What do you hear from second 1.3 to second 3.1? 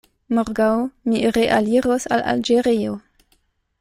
realiros al Alĝerio.